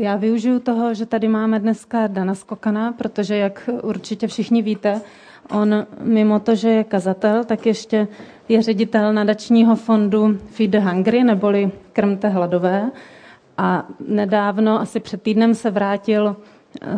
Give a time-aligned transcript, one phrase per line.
[0.00, 5.00] Já využiju toho, že tady máme dneska Dana Skokana, protože jak určitě všichni víte,
[5.50, 8.08] on mimo to, že je kazatel, tak ještě
[8.48, 12.90] je ředitel nadačního fondu Feed the Hungry, neboli Krmte hladové.
[13.58, 16.36] A nedávno, asi před týdnem, se vrátil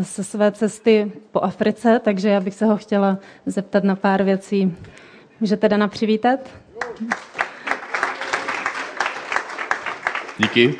[0.02, 4.76] se své cesty po Africe, takže já bych se ho chtěla zeptat na pár věcí.
[5.40, 6.40] Můžete Dana přivítat?
[10.38, 10.76] Díky.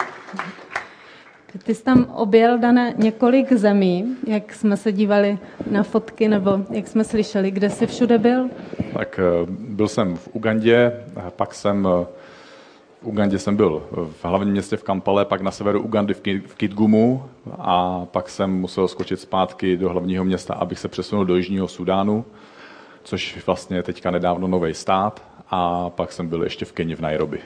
[1.59, 5.39] Ty jsi tam objel, Dane, několik zemí, jak jsme se dívali
[5.71, 8.49] na fotky, nebo jak jsme slyšeli, kde jsi všude byl?
[8.95, 10.93] Tak eh, byl jsem v Ugandě,
[11.36, 12.07] pak jsem eh,
[13.03, 17.25] v Ugandě jsem byl v hlavním městě v Kampale, pak na severu Ugandy v Kitgumu
[17.58, 22.25] a pak jsem musel skočit zpátky do hlavního města, abych se přesunul do Jižního Sudánu,
[23.03, 27.00] což vlastně je teďka nedávno nový stát a pak jsem byl ještě v Keni v
[27.00, 27.41] Nairobi.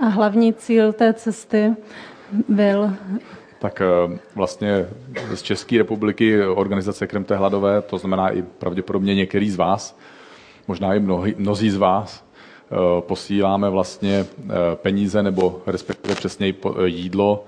[0.00, 1.74] A hlavní cíl té cesty
[2.48, 2.90] byl?
[3.64, 4.86] Tak eh, vlastně
[5.34, 9.98] z České republiky organizace Kremte hladové, to znamená i pravděpodobně některý z vás,
[10.68, 17.44] možná i mnohý, mnozí z vás, eh, posíláme vlastně eh, peníze nebo respektive přesněji jídlo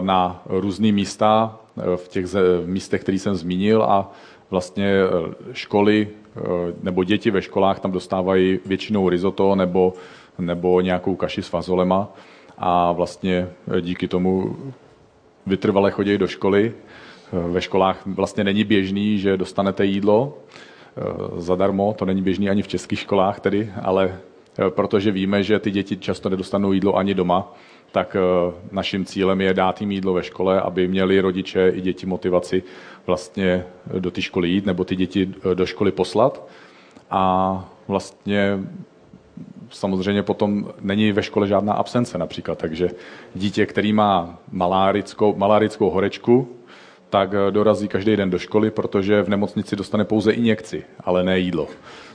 [0.00, 1.58] na různé místa
[1.96, 2.26] v těch
[2.66, 4.12] místech, které jsem zmínil a
[4.50, 4.94] vlastně
[5.52, 6.08] školy
[6.82, 9.94] nebo děti ve školách tam dostávají většinou risotto nebo,
[10.38, 12.12] nebo nějakou kaši s fazolema
[12.58, 13.48] a vlastně
[13.80, 14.56] díky tomu
[15.46, 16.74] vytrvale chodí do školy.
[17.32, 21.02] Ve školách vlastně není běžný, že dostanete jídlo eh,
[21.36, 24.18] zadarmo, to není běžný ani v českých školách tedy, ale
[24.58, 27.54] eh, protože víme, že ty děti často nedostanou jídlo ani doma,
[27.92, 32.06] tak eh, naším cílem je dát jim jídlo ve škole, aby měli rodiče i děti
[32.06, 32.62] motivaci
[33.06, 33.64] vlastně
[33.98, 36.48] do té školy jít nebo ty děti do školy poslat.
[37.10, 38.58] A vlastně
[39.72, 42.90] samozřejmě potom není ve škole žádná absence například, takže
[43.34, 46.48] dítě, který má malárickou, malárickou horečku,
[47.10, 51.38] tak eh, dorazí každý den do školy, protože v nemocnici dostane pouze injekci, ale ne
[51.38, 51.68] jídlo.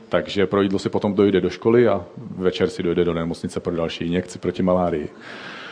[0.09, 2.05] Takže pro jídlo si potom dojde do školy a
[2.37, 5.10] večer si dojde do nemocnice pro další injekci proti malárii.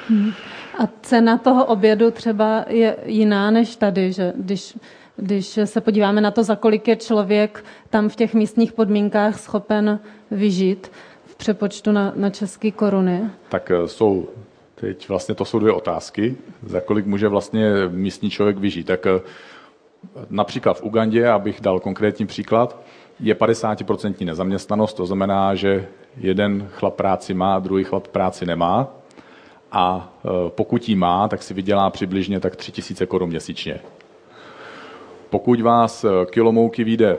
[0.10, 0.32] Hmm.
[0.78, 4.78] A cena toho obědu třeba je jiná než tady, že když,
[5.18, 10.00] když se podíváme na to, za kolik je člověk tam v těch místních podmínkách schopen
[10.32, 10.92] vyžít,
[11.38, 13.30] přepočtu na, na české koruny?
[13.50, 14.28] Tak eh, jsou,
[14.76, 16.36] teď vlastně to jsou dvě otázky,
[16.66, 18.88] za kolik může vlastně místní člověk vyžít.
[18.88, 19.20] Tak eh,
[20.30, 22.82] například v Ugandě, abych dal konkrétní příklad,
[23.20, 25.88] je 50% nezaměstnanost, to znamená, že
[26.18, 28.88] jeden chlap práci má, druhý chlap práci nemá
[29.72, 33.80] a eh, pokud ji má, tak si vydělá přibližně tak 3000 korun měsíčně.
[35.30, 37.18] Pokud vás kilomouky vyjde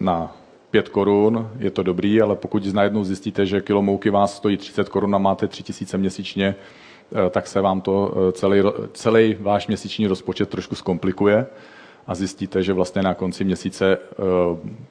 [0.00, 0.36] na
[0.74, 4.88] 5 korun, je to dobrý, ale pokud najednou zjistíte, že kilo mouky vás stojí 30
[4.88, 8.62] korun a máte 3000 měsíčně, eh, tak se vám to eh, celý,
[8.92, 11.46] celý váš měsíční rozpočet trošku zkomplikuje
[12.06, 14.16] a zjistíte, že vlastně na konci měsíce eh,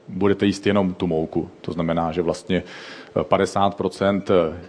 [0.08, 1.50] budete jíst jenom tu mouku.
[1.62, 2.64] To znamená, že vlastně
[3.16, 4.22] 50%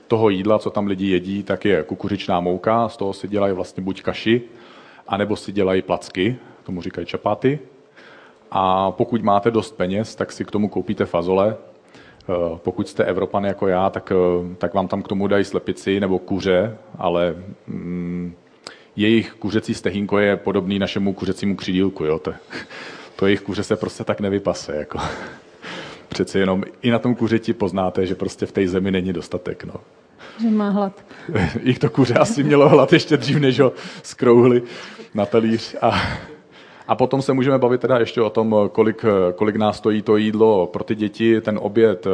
[0.08, 3.82] toho jídla, co tam lidi jedí, tak je kukuřičná mouka, z toho si dělají vlastně
[3.82, 4.42] buď kaši,
[5.08, 7.58] anebo si dělají placky, tomu říkají čapaty,
[8.56, 11.56] a pokud máte dost peněz, tak si k tomu koupíte fazole.
[12.28, 16.00] Eh, pokud jste Evropan jako já, tak, eh, tak vám tam k tomu dají slepici
[16.00, 17.34] nebo kuře, ale
[17.66, 18.34] mm,
[18.96, 22.04] jejich kuřecí stehínko je podobný našemu kuřecímu křidílku.
[22.04, 22.18] Jo?
[22.18, 22.34] To,
[23.16, 24.76] to jejich kuře se prostě tak nevypase.
[24.76, 24.98] Jako.
[26.08, 29.64] Přece jenom i na tom kuřeti poznáte, že prostě v té zemi není dostatek.
[29.64, 29.74] No.
[30.40, 31.04] Že má hlad.
[31.62, 33.72] Jich to kuře asi mělo hlad ještě dřív, než ho
[34.02, 34.62] skrouhli
[35.14, 35.76] na talíř.
[35.82, 36.00] A,
[36.88, 40.66] a potom se můžeme bavit teda ještě o tom, kolik, kolik nás stojí to jídlo
[40.66, 42.10] pro ty děti, ten oběd eh,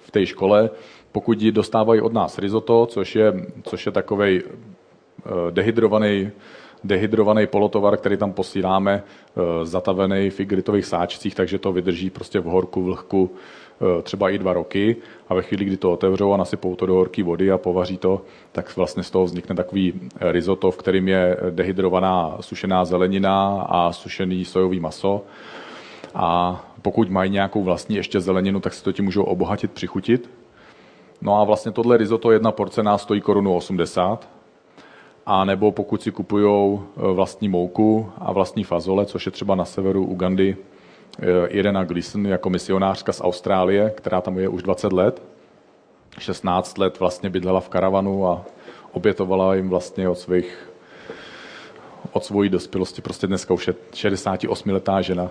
[0.00, 0.70] v té škole.
[1.12, 3.32] Pokud dostávají od nás risotto, což je,
[3.62, 6.30] což je takový eh, dehydrovaný
[6.84, 12.44] dehydrovaný polotovar, který tam posíláme, eh, zatavený v igritových sáčcích, takže to vydrží prostě v
[12.44, 13.30] horku, vlhku
[14.02, 14.96] třeba i dva roky
[15.28, 18.22] a ve chvíli, kdy to otevřou a nasypou to do horké vody a povaří to,
[18.52, 23.92] tak vlastně z toho vznikne takový eh, risotto, v kterým je dehydrovaná sušená zelenina a
[23.92, 25.24] sušený sojový maso.
[26.14, 30.30] A pokud mají nějakou vlastní ještě zeleninu, tak si to tím můžou obohatit, přichutit.
[31.22, 34.28] No a vlastně tohle risotto jedna porce nás stojí korunu 80.
[35.26, 39.64] A nebo pokud si kupují eh, vlastní mouku a vlastní fazole, což je třeba na
[39.64, 40.56] severu Ugandy,
[41.48, 45.22] Irena Gleason jako misionářka z Austrálie, která tam je už 20 let.
[46.18, 48.44] 16 let vlastně bydlela v karavanu a
[48.92, 50.68] obětovala jim vlastně od svých
[52.12, 55.30] od svojí dospělosti, prostě dneska už je 68-letá žena.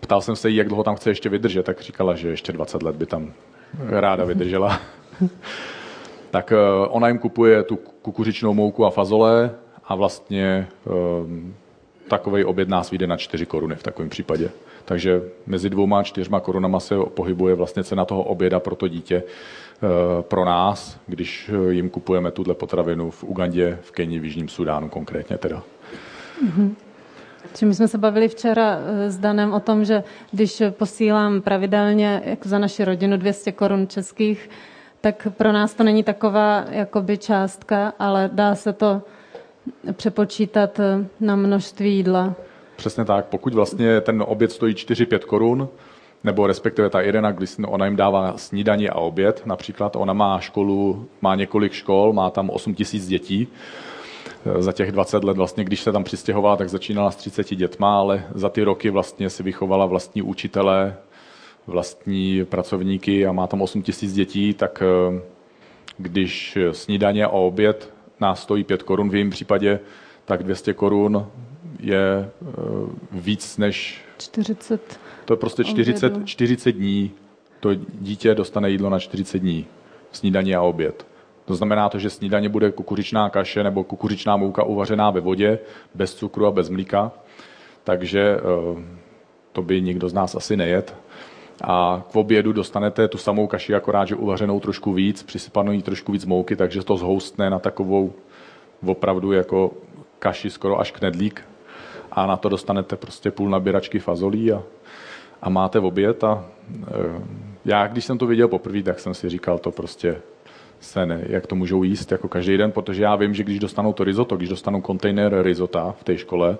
[0.00, 2.82] Ptal jsem se jí, jak dlouho tam chce ještě vydržet, tak říkala, že ještě 20
[2.82, 3.32] let by tam
[3.78, 4.80] ráda vydržela.
[6.30, 6.56] tak eh,
[6.88, 9.50] ona jim kupuje tu kukuřičnou mouku a fazole
[9.84, 11.54] a vlastně um,
[12.08, 14.50] takový oběd nás vyjde na 4 koruny v takovém případě.
[14.84, 19.22] Takže mezi dvouma a čtyřma korunama se pohybuje vlastně cena toho oběda pro to dítě
[19.22, 24.88] eh, pro nás, když jim kupujeme tuhle potravinu v Ugandě, v Keni, v Jižním Sudánu
[24.88, 25.62] konkrétně teda.
[26.46, 26.74] Mm-hmm.
[27.64, 32.48] my jsme se bavili včera eh, s Danem o tom, že když posílám pravidelně jako
[32.48, 34.50] za naši rodinu 200 korun českých,
[35.00, 39.02] tak pro nás to není taková jakoby částka, ale dá se to
[39.92, 42.34] přepočítat eh, na množství jídla.
[42.76, 43.26] Přesně tak.
[43.26, 45.68] Pokud vlastně ten oběd stojí 4-5 korun,
[46.24, 51.08] nebo respektive ta Irena, když ona jim dává snídaní a oběd, například ona má školu,
[51.22, 53.48] má několik škol, má tam 8 tisíc dětí,
[54.58, 58.24] za těch 20 let vlastně, když se tam přistěhovala, tak začínala s 30 dětma, ale
[58.34, 60.96] za ty roky vlastně si vychovala vlastní učitele,
[61.66, 65.20] vlastní pracovníky a má tam 8 tisíc dětí, tak eh,
[65.98, 69.80] když snídaně a oběd nás stojí 5 korun v jejím případě,
[70.24, 71.26] tak 200 korun
[71.84, 72.52] je eh,
[73.12, 74.04] víc než...
[74.18, 75.00] 40.
[75.24, 77.10] To je prostě 40, 40 dní.
[77.60, 79.66] To dítě dostane jídlo na 40 dní.
[80.12, 81.06] Snídaní a oběd.
[81.44, 85.58] To znamená to, že snídaně bude kukuřičná kaše nebo kukuřičná mouka uvařená ve vodě,
[85.94, 87.12] bez cukru a bez mlíka.
[87.84, 88.84] Takže eh,
[89.52, 90.96] to by nikdo z nás asi nejet.
[91.62, 96.12] A k obědu dostanete tu samou kaši, akorát, že uvařenou trošku víc, přisypanou jí trošku
[96.12, 98.12] víc mouky, takže to zhoustne na takovou
[98.86, 99.70] opravdu jako
[100.18, 101.44] kaši skoro až knedlík.
[102.14, 104.62] A na to dostanete prostě půl nabíračky fazolí a,
[105.42, 106.24] a máte oběd.
[106.24, 106.44] A
[106.86, 107.22] e,
[107.64, 110.16] já, když jsem to viděl poprvé, tak jsem si říkal, to prostě
[110.80, 113.92] se ne, jak to můžou jíst jako každý den, protože já vím, že když dostanou
[113.92, 116.58] to risotto, když dostanou kontejner risota v té škole,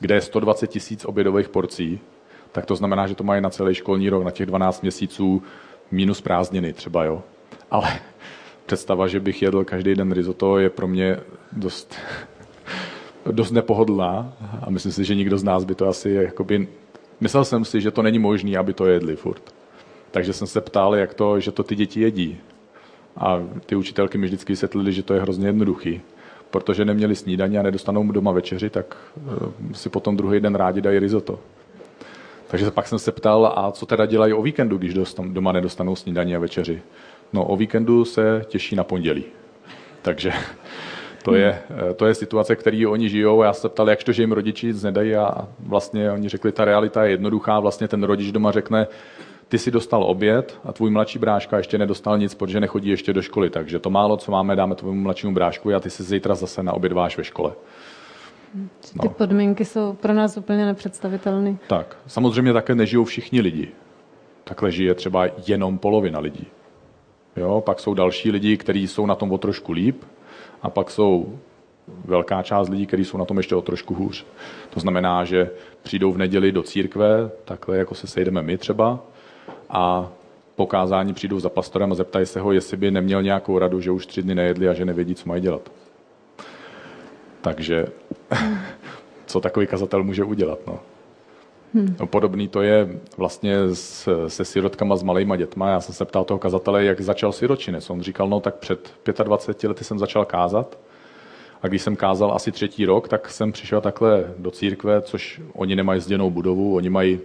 [0.00, 2.00] kde je 120 tisíc obědových porcí,
[2.52, 5.42] tak to znamená, že to mají na celý školní rok, na těch 12 měsíců
[5.90, 7.22] minus prázdniny třeba, jo.
[7.70, 7.88] Ale
[8.66, 11.16] představa, že bych jedl každý den risotto, je pro mě
[11.52, 11.94] dost,
[13.30, 14.32] dost nepohodlná
[14.62, 16.68] a myslím si, že nikdo z nás by to asi jakoby...
[17.20, 19.54] Myslel jsem si, že to není možné, aby to jedli furt.
[20.10, 22.38] Takže jsem se ptal, jak to, že to ty děti jedí.
[23.16, 26.00] A ty učitelky mi vždycky vysvětlili, že to je hrozně jednoduchý.
[26.50, 30.98] Protože neměli snídaně a nedostanou doma večeři, tak eh, si potom druhý den rádi dají
[30.98, 31.38] risotto.
[32.48, 34.94] Takže pak jsem se ptal, a co teda dělají o víkendu, když
[35.24, 36.82] doma nedostanou snídaní a večeři.
[37.32, 39.24] No o víkendu se těší na pondělí.
[40.02, 40.32] Takže
[41.22, 41.62] to je,
[41.96, 43.42] to je situace, který oni žijou.
[43.42, 46.64] Já se ptal, jak to, že jim rodiči nic nedají a vlastně oni řekli, ta
[46.64, 47.60] realita je jednoduchá.
[47.60, 48.86] Vlastně ten rodič doma řekne,
[49.48, 53.22] ty si dostal oběd a tvůj mladší bráška ještě nedostal nic, protože nechodí ještě do
[53.22, 53.50] školy.
[53.50, 56.72] Takže to málo, co máme, dáme tvému mladšímu brášku a ty si zítra zase na
[56.72, 57.52] obědváš ve škole.
[58.80, 59.10] Ty no.
[59.10, 61.56] podmínky jsou pro nás úplně nepředstavitelné.
[61.66, 63.68] Tak, samozřejmě také nežijou všichni lidi.
[64.44, 66.46] Takhle žije třeba jenom polovina lidí.
[67.36, 70.02] Jo, pak jsou další lidi, kteří jsou na tom o trošku líp
[70.62, 71.38] a pak jsou
[72.04, 74.26] velká část lidí, kteří jsou na tom ještě o trošku hůř.
[74.70, 75.50] To znamená, že
[75.82, 78.98] přijdou v neděli do církve, takhle jako se sejdeme my třeba,
[79.70, 80.10] a
[80.56, 83.90] po kázání přijdou za pastorem a zeptají se ho, jestli by neměl nějakou radu, že
[83.90, 85.72] už tři dny nejedli a že nevědí, co mají dělat.
[87.40, 87.86] Takže
[89.26, 90.58] co takový kazatel může udělat?
[90.66, 90.78] No?
[91.74, 91.96] Hmm.
[92.00, 95.68] No, podobný to je vlastně s, se sirotkama s malýma dětma.
[95.68, 97.90] Já jsem se ptal toho kazatele, jak začal siročinec.
[97.90, 100.78] On říkal, no tak před 25 lety jsem začal kázat
[101.62, 105.76] a když jsem kázal asi třetí rok, tak jsem přišel takhle do církve, což oni
[105.76, 107.20] nemají zděnou budovu, oni mají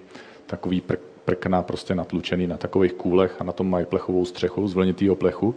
[0.45, 4.73] takový pr- prkna prostě natlučený na takových kůlech a na tom mají plechovou střechu z
[4.73, 5.55] vlnitýho plechu.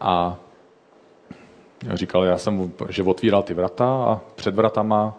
[0.00, 0.38] A
[1.94, 5.18] říkal, já jsem, že otvíral ty vrata a před vratama,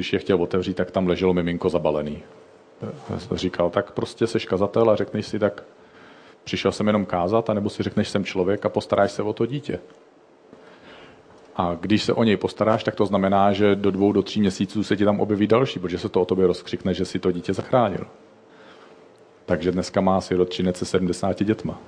[0.00, 2.22] když je chtěl otevřít, tak tam leželo miminko zabalený.
[3.32, 5.62] Říkal, tak prostě seš kazatel a řekneš si, tak
[6.44, 9.78] přišel jsem jenom kázat, anebo si řekneš, jsem člověk a postaráš se o to dítě.
[11.56, 14.84] A když se o něj postaráš, tak to znamená, že do dvou, do tří měsíců
[14.84, 17.52] se ti tam objeví další, protože se to o tobě rozkřikne, že si to dítě
[17.52, 18.06] zachránil.
[19.46, 21.78] Takže dneska má sirotčinec se 70 dětma.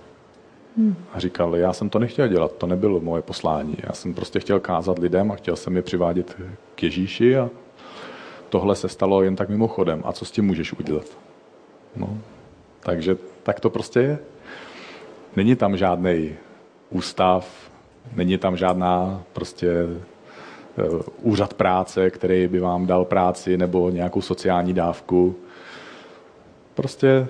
[0.76, 0.97] Hmm.
[1.12, 3.76] A říkal, já jsem to nechtěl dělat, to nebylo moje poslání.
[3.88, 6.37] Já jsem prostě chtěl kázat lidem a chtěl jsem je přivádět
[6.75, 7.50] k Ježíši a
[8.53, 10.03] tohle se stalo jen tak mimochodem.
[10.05, 11.05] A co s tím můžeš udělat?
[11.97, 12.19] No,
[12.81, 14.19] takže tak to prostě je.
[15.37, 16.33] Není tam žádný
[16.91, 17.71] ústav,
[18.15, 20.83] není tam žádná prostě eh,
[21.23, 25.35] úřad práce, který by vám dal práci nebo nějakou sociální dávku.
[26.75, 27.27] Prostě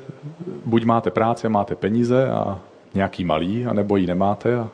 [0.65, 2.61] buď máte práci, máte peníze a
[2.95, 4.69] nějaký malý, anebo ji nemáte a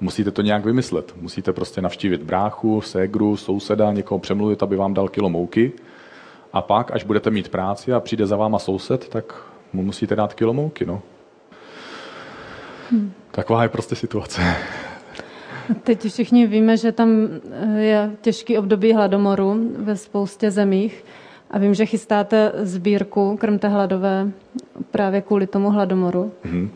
[0.00, 1.14] musíte to nějak vymyslet.
[1.20, 5.72] Musíte prostě navštívit bráchu, ségru, souseda, někoho přemluvit, aby vám dal kilo mouky.
[6.52, 9.34] A pak, až budete mít práci a přijde za váma soused, tak
[9.72, 10.86] mu musíte dát kilo mouky.
[10.86, 11.02] No.
[12.90, 13.12] Hmm.
[13.30, 14.42] Taková je prostě situace.
[15.82, 21.04] Teď všichni víme, že tam eh, je těžký období hladomoru ve spoustě zemích
[21.50, 24.30] a vím, že chystáte sbírku Krmte hladové
[24.90, 26.32] právě kvůli tomu hladomoru.
[26.42, 26.70] Hmm.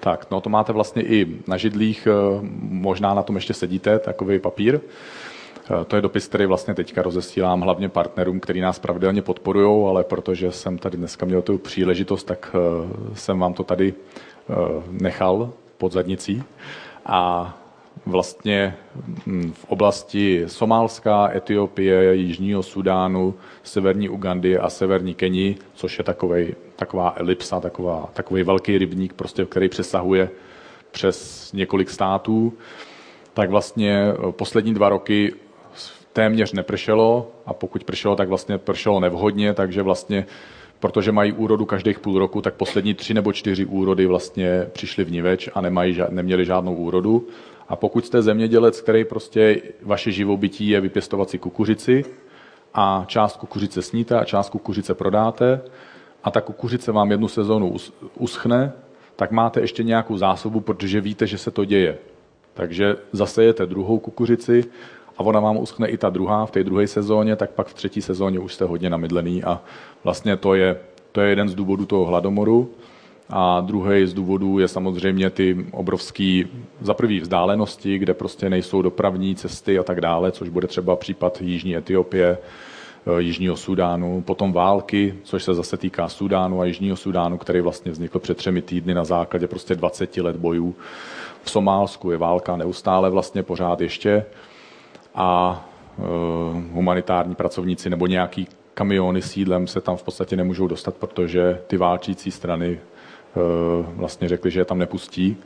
[0.00, 4.38] Tak, no to máte vlastně i na židlích, eh, možná na tom ještě sedíte, takový
[4.38, 4.80] papír.
[5.70, 10.04] Eh, to je dopis, který vlastně teďka rozesílám hlavně partnerům, který nás pravidelně podporují, ale
[10.04, 12.56] protože jsem tady dneska měl tu příležitost, tak
[13.14, 13.94] jsem vám to tady
[14.90, 16.42] nechal pod zadnicí.
[17.06, 17.54] A
[18.06, 18.76] vlastně
[19.26, 26.54] hm, v oblasti Somálska, Etiopie, Jižního Sudánu, Severní Ugandy a Severní Keni, což je takovej,
[26.76, 30.30] taková elipsa, taková, takový velký rybník, prostě, který přesahuje
[30.90, 32.52] přes několik států,
[33.34, 35.34] tak vlastně eh, poslední dva roky
[36.12, 40.26] téměř nepršelo a pokud pršelo, tak vlastně pršelo nevhodně, takže vlastně
[40.80, 45.10] protože mají úrodu každých půl roku, tak poslední tři nebo čtyři úrody vlastně přišly v
[45.10, 47.26] niveč a nemají, neměli žádnou úrodu.
[47.68, 52.04] A pokud jste zemědělec, který prostě vaše živobytí je vypěstovat si kukuřici
[52.74, 55.60] a část kukuřice sníte a část kukuřice prodáte
[56.24, 57.76] a ta kukuřice vám jednu sezónu
[58.18, 58.72] uschne,
[59.16, 61.98] tak máte ještě nějakou zásobu, protože víte, že se to děje.
[62.54, 64.64] Takže zasejete druhou kukuřici
[65.18, 68.02] a ona vám uschne i ta druhá v té druhé sezóně, tak pak v třetí
[68.02, 69.60] sezóně už jste hodně namydlený a
[70.04, 70.80] vlastně to je,
[71.12, 72.70] to je jeden z důvodů toho hladomoru.
[73.30, 76.42] A druhý z důvodů je samozřejmě ty obrovské
[76.80, 81.42] za prvý vzdálenosti, kde prostě nejsou dopravní cesty a tak dále, což bude třeba případ
[81.42, 82.38] Jižní Etiopie,
[83.06, 87.92] eh, Jižního Sudánu, potom války, což se zase týká Sudánu a Jižního Sudánu, který vlastně
[87.92, 90.74] vznikl před třemi týdny na základě prostě 20 let bojů.
[91.42, 94.24] V Somálsku je válka neustále vlastně pořád ještě
[95.18, 95.64] a
[95.98, 96.02] e,
[96.72, 101.76] humanitární pracovníci nebo nějaký kamiony s jídlem se tam v podstatě nemůžou dostat, protože ty
[101.76, 102.78] válčící strany e,
[103.82, 105.36] vlastně řekli, že je tam nepustí.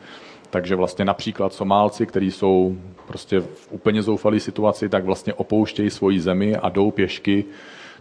[0.50, 2.76] Takže vlastně například Somálci, kteří jsou
[3.06, 7.44] prostě v úplně zoufalé situaci, tak vlastně opouštějí svoji zemi a jdou pěšky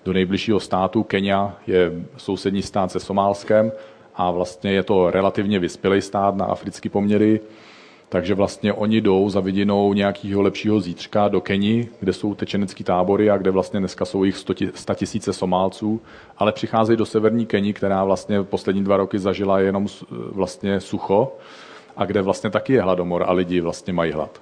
[0.06, 1.04] do nejbližšího státu.
[1.04, 3.72] Kenia je sousední stát se Somálskem
[4.16, 7.40] a vlastně je to relativně vyspělý stát na africké poměry
[8.12, 13.30] takže vlastně oni jdou za vidinou nějakého lepšího zítřka do Keni, kde jsou tečenecké tábory
[13.30, 14.38] a kde vlastně dneska jsou jich
[14.74, 16.02] 100 tisíce Somálců,
[16.38, 21.32] ale přicházejí do severní Keni, která vlastně poslední dva roky zažila jenom vlastně sucho
[21.98, 24.42] a kde vlastně taky je hladomor a lidi vlastně mají hlad.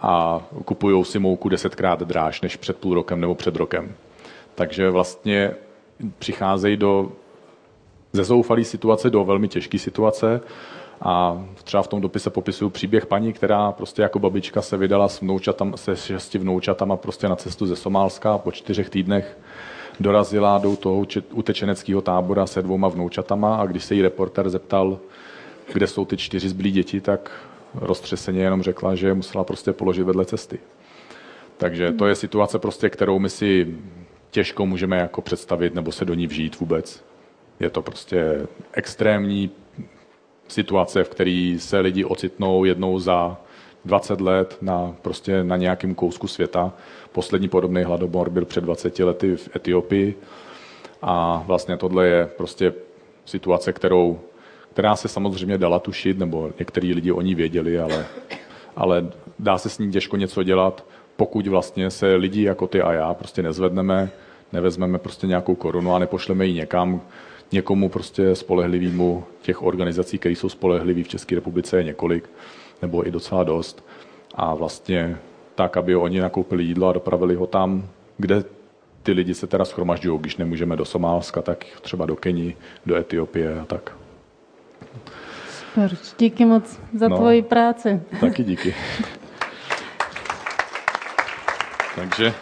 [0.00, 3.92] A kupují si mouku desetkrát dráž než před půl rokem nebo před rokem.
[4.54, 5.50] Takže vlastně
[6.18, 7.12] přicházejí do
[8.12, 10.40] ze zoufalé situace do velmi těžké situace
[11.00, 15.20] a třeba v tom dopise popisuju příběh paní, která prostě jako babička se vydala s
[15.20, 19.38] vnoučatam, se šesti vnoučatama prostě na cestu ze Somálska po čtyřech týdnech
[20.00, 24.98] dorazila do toho utečeneckého tábora se dvouma vnoučatama a když se jí reporter zeptal,
[25.72, 27.30] kde jsou ty čtyři zblí děti, tak
[27.74, 30.58] roztřeseně jenom řekla, že je musela prostě položit vedle cesty.
[31.56, 33.76] Takže to je situace, prostě, kterou my si
[34.30, 37.04] těžko můžeme jako představit nebo se do ní vžít vůbec.
[37.60, 39.50] Je to prostě extrémní
[40.50, 43.36] situace, v které se lidi ocitnou jednou za
[43.84, 46.72] 20 let na, prostě na nějakém kousku světa.
[47.12, 50.14] Poslední podobný hladomor byl před 20 lety v Etiopii
[51.02, 52.72] a vlastně tohle je prostě
[53.24, 54.20] situace, kterou,
[54.72, 58.06] která se samozřejmě dala tušit, nebo některý lidi o ní věděli, ale,
[58.76, 60.84] ale dá se s ní těžko něco dělat,
[61.16, 64.10] pokud vlastně se lidi jako ty a já prostě nezvedneme,
[64.52, 67.00] nevezmeme prostě nějakou korunu a nepošleme ji někam,
[67.52, 72.30] někomu prostě spolehlivýmu těch organizací, které jsou spolehlivé v České republice je několik,
[72.82, 73.84] nebo i docela dost.
[74.34, 75.18] A vlastně
[75.54, 77.88] tak, aby oni nakoupili jídlo a dopravili ho tam,
[78.18, 78.44] kde
[79.02, 83.60] ty lidi se teda schromažďují, když nemůžeme do Somálska, tak třeba do Keni, do Etiopie
[83.60, 83.96] a tak.
[85.48, 88.00] Super, díky moc za no, tvoji práci.
[88.20, 88.74] Taky díky.
[91.96, 92.34] Takže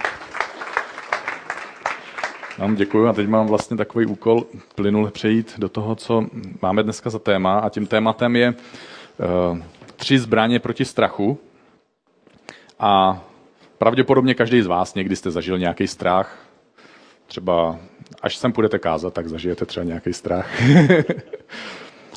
[2.58, 6.26] vám děkuji a teď mám vlastně takový úkol plynul přejít do toho, co
[6.62, 9.58] máme dneska za téma a tím tématem je uh,
[9.96, 11.38] tři zbraně proti strachu
[12.78, 13.22] a
[13.78, 16.38] pravděpodobně každý z vás někdy jste zažil nějaký strach,
[17.26, 17.78] třeba
[18.22, 20.50] až sem půjdete kázat, tak zažijete třeba nějaký strach.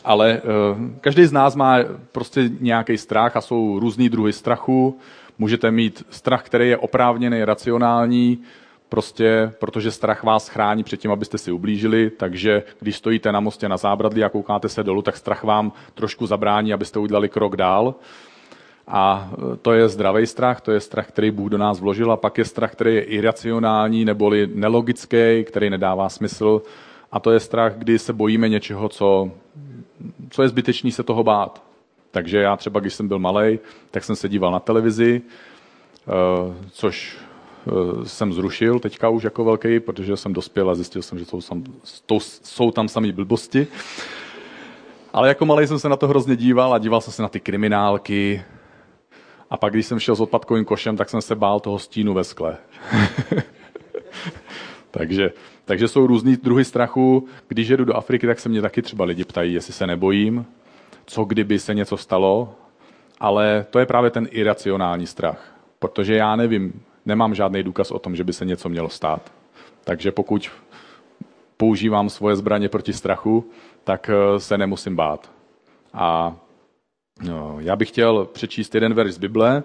[0.03, 1.77] Ale uh, každý z nás má
[2.11, 4.99] prostě nějaký strach a jsou různý druhy strachu.
[5.37, 8.43] Můžete mít strach, který je oprávněný, racionální,
[8.91, 13.69] prostě protože strach vás chrání před tím, abyste si ublížili, takže když stojíte na mostě
[13.69, 17.95] na zábradlí a koukáte se dolů, tak strach vám trošku zabrání, abyste udělali krok dál.
[18.87, 22.17] A e, to je zdravý strach, to je strach, který Bůh do nás vložil, a
[22.17, 26.61] pak je strach, který je iracionální neboli nelogický, který nedává smysl.
[27.11, 29.31] A to je strach, kdy se bojíme něčeho, co,
[30.29, 31.63] co je zbytečný se toho bát.
[32.11, 33.59] Takže já třeba, když jsem byl malý,
[33.91, 37.17] tak jsem se díval na televizi, eh, což
[38.03, 41.63] jsem zrušil teďka už jako velký, protože jsem dospěl a zjistil jsem, že jsou, sam,
[42.43, 43.67] jsou tam samý blbosti.
[45.13, 47.39] Ale jako malý jsem se na to hrozně díval a díval jsem se na ty
[47.39, 48.43] kriminálky.
[49.49, 52.23] A pak, když jsem šel s odpadkovým košem, tak jsem se bál toho stínu ve
[52.23, 52.57] skle.
[54.91, 55.31] takže,
[55.65, 57.27] takže jsou různý druhy strachu.
[57.47, 60.45] Když jedu do Afriky, tak se mě taky třeba lidi ptají, jestli se nebojím,
[61.05, 62.55] co kdyby se něco stalo.
[63.19, 65.55] Ale to je právě ten iracionální strach.
[65.79, 69.31] Protože já nevím, nemám žádný důkaz o tom, že by se něco mělo stát.
[69.83, 70.51] Takže pokud
[71.57, 73.49] používám svoje zbraně proti strachu,
[73.83, 75.31] tak eh, se nemusím bát.
[75.93, 76.35] A
[77.23, 79.63] no, já bych chtěl přečíst jeden verš z Bible,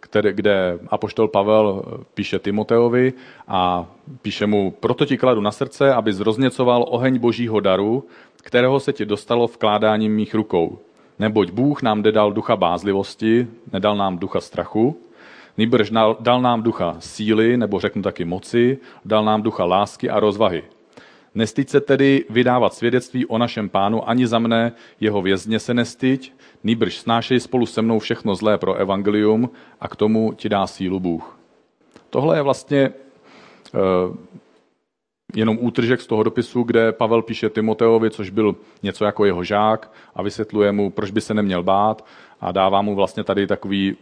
[0.00, 3.12] který, kde apoštol Pavel eh, píše Timoteovi
[3.48, 3.86] a
[4.22, 8.06] píše mu, proto ti kladu na srdce, aby zrozněcoval oheň božího daru,
[8.42, 10.78] kterého se ti dostalo vkládáním mých rukou.
[11.18, 14.96] Neboť Bůh nám nedal ducha bázlivosti, nedal nám ducha strachu,
[15.58, 15.90] nýbrž
[16.20, 20.62] dal nám ducha síly, nebo řeknu taky moci, dal nám ducha lásky a rozvahy.
[21.34, 26.32] Nestyď se tedy vydávat svědectví o našem pánu, ani za mne, jeho vězně se nestyď,
[26.64, 31.00] nýbrž snášej spolu se mnou všechno zlé pro evangelium a k tomu ti dá sílu
[31.00, 31.38] Bůh.
[32.10, 34.16] Tohle je vlastně uh,
[35.34, 39.92] jenom útržek z toho dopisu, kde Pavel píše Timoteovi, což byl něco jako jeho žák
[40.14, 42.04] a vysvětluje mu, proč by se neměl bát
[42.40, 43.96] a dává mu vlastně tady takový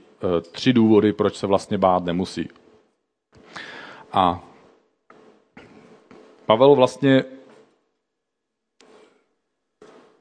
[0.52, 2.48] tři důvody, proč se vlastně bát nemusí.
[4.12, 4.44] A
[6.46, 7.24] Pavel vlastně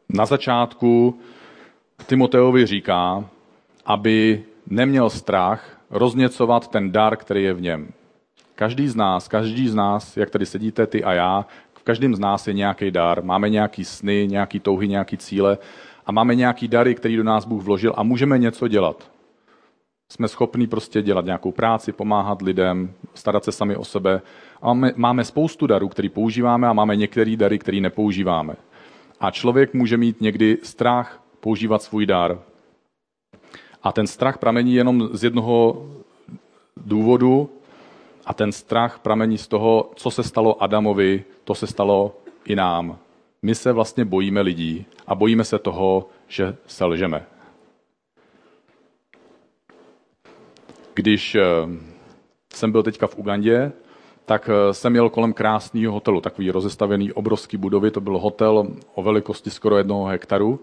[0.09, 1.19] na začátku
[2.05, 3.29] Timoteovi říká,
[3.85, 7.91] aby neměl strach rozněcovat ten dar, který je v něm.
[8.55, 12.19] Každý z nás, každý z nás, jak tady sedíte ty a já, v každém z
[12.19, 13.23] nás je nějaký dar.
[13.23, 15.57] Máme nějaký sny, nějaký touhy, nějaký cíle
[16.05, 19.16] a máme nějaký dary, který do nás Bůh vložil a můžeme něco dělat.
[20.11, 24.21] Jsme schopní prostě dělat nějakou práci, pomáhat lidem, starat se sami o sebe.
[24.61, 28.55] A máme, máme spoustu darů, který používáme a máme některé dary, které nepoužíváme.
[29.19, 32.39] A člověk může mít někdy strach používat svůj dar.
[33.83, 35.87] A ten strach pramení jenom z jednoho
[36.77, 37.49] důvodu,
[38.27, 42.15] a ten strach pramení z toho, co se stalo Adamovi, to se stalo
[42.45, 42.97] i nám.
[43.41, 47.25] My se vlastně bojíme lidí a bojíme se toho, že selžeme.
[50.97, 51.41] Když eh,
[52.53, 53.71] jsem byl teďka v Ugandě,
[54.25, 59.03] tak eh, jsem jel kolem krásného hotelu, takový rozestavený obrovský budovy, to byl hotel o
[59.03, 60.59] velikosti skoro jednoho hektaru.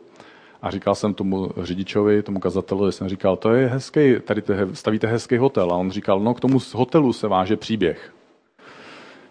[0.62, 4.42] A říkal jsem tomu řidičovi, tomu kazateli, jsem říkal, to je hezký, tady
[4.72, 5.72] stavíte hezký hotel.
[5.72, 8.14] A on říkal, no k tomu hotelu se váže příběh.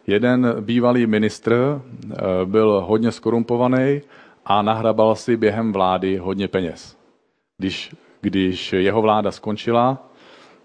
[0.07, 4.01] Jeden bývalý ministr eh, byl hodně skorumpovaný
[4.45, 6.97] a nahrabal si během vlády hodně peněz.
[7.57, 10.12] Když, když jeho vláda skončila,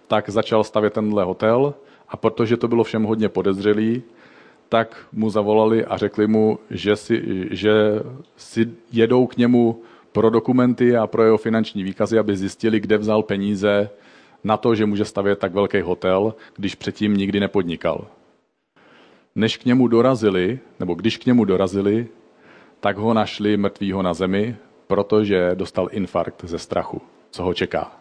[0.09, 1.75] tak začal stavět tenhle hotel
[2.09, 4.03] a protože to bylo všem hodně podezřelý,
[4.69, 7.73] tak mu zavolali a řekli mu, že si, že
[8.37, 13.23] si jedou k němu pro dokumenty a pro jeho finanční výkazy, aby zjistili, kde vzal
[13.23, 13.91] peníze
[14.45, 18.07] na to, že může stavět tak velký hotel, když předtím nikdy nepodnikal.
[19.35, 22.07] Než k němu dorazili, nebo když k němu dorazili,
[22.81, 27.93] tak ho našli mrtvýho na zemi, protože dostal infarkt ze strachu, co ho čeká.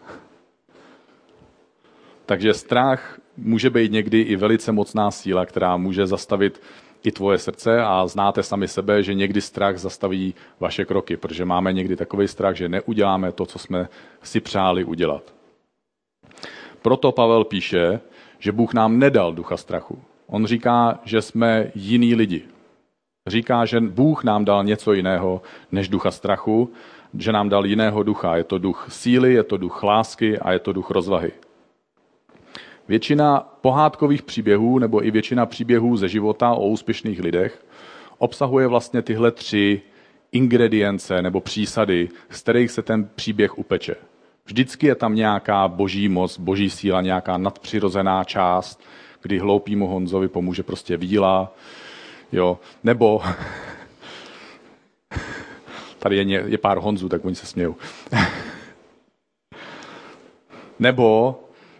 [2.28, 6.60] Takže strach může být někdy i velice mocná síla, která může zastavit
[7.04, 11.72] i tvoje srdce a znáte sami sebe, že někdy strach zastaví vaše kroky, protože máme
[11.72, 13.88] někdy takový strach, že neuděláme to, co jsme
[14.22, 15.34] si přáli udělat.
[16.82, 18.00] Proto Pavel píše,
[18.38, 20.02] že Bůh nám nedal ducha strachu.
[20.26, 22.42] On říká, že jsme jiní lidi.
[23.26, 26.72] Říká, že Bůh nám dal něco jiného než ducha strachu,
[27.18, 28.36] že nám dal jiného ducha.
[28.36, 31.32] Je to duch síly, je to duch lásky a je to duch rozvahy.
[32.88, 37.64] Většina pohádkových příběhů nebo i většina příběhů ze života o úspěšných lidech
[38.18, 39.82] obsahuje vlastně tyhle tři
[40.32, 43.94] ingredience nebo přísady, z kterých se ten příběh upeče.
[44.46, 48.82] Vždycky je tam nějaká boží moc, boží síla, nějaká nadpřirozená část,
[49.22, 51.54] kdy hloupýmu Honzovi pomůže prostě víla,
[52.32, 53.22] jo, nebo
[55.98, 57.76] tady je, je pár Honzů, tak oni se smějou.
[60.78, 61.36] nebo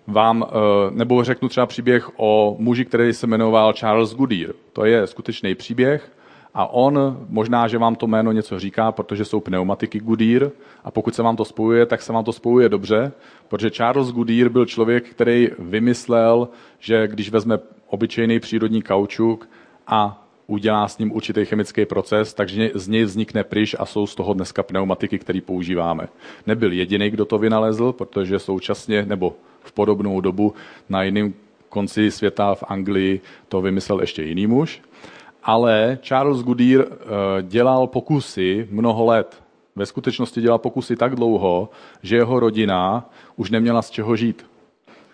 [0.09, 0.55] vám, eh,
[0.91, 4.55] nebo řeknu třeba příběh o muži, který se jmenoval Charles Goodyear.
[4.73, 6.13] To je skutečný příběh
[6.55, 10.51] a on, možná, že vám to jméno něco říká, protože jsou pneumatiky Goodyear
[10.85, 13.13] a pokud se vám to spojuje, tak se vám to spojuje dobře,
[13.49, 19.49] protože Charles Goodyear byl člověk, který vymyslel, že když vezme obyčejný přírodní kaučuk
[19.87, 24.15] a udělá s ním určitý chemický proces, takže z něj vznikne pryš a jsou z
[24.15, 26.09] toho dneska pneumatiky, které používáme.
[26.47, 29.37] Nebyl jediný, kdo to vynalezl, protože současně, nebo
[29.69, 30.55] v podobnou dobu
[30.89, 31.35] na jiném
[31.69, 34.83] konci světa v Anglii to vymyslel ještě jiný muž.
[35.43, 36.97] Ale Charles Goodyear eh,
[37.43, 39.43] dělal pokusy mnoho let.
[39.77, 41.69] Ve skutečnosti dělal pokusy tak dlouho,
[42.03, 44.47] že jeho rodina už neměla z čeho žít.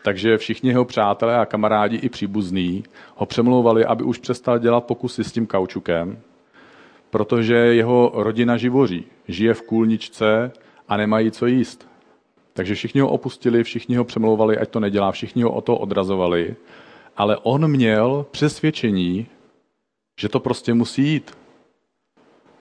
[0.05, 2.85] Takže všichni jeho přátelé a kamarádi i příbuzní
[3.17, 6.19] ho přemlouvali, aby už přestal dělat pokusy s tím kaučukem,
[7.11, 10.53] protože jeho rodina živoří, žije v kůlničce
[10.89, 11.94] a nemají co jíst.
[12.57, 16.57] Takže všichni ho opustili, všichni ho přemlouvali, ať to nedělá, všichni ho o to odrazovali,
[17.17, 19.27] ale on měl přesvědčení,
[20.21, 21.39] že to prostě musí jít.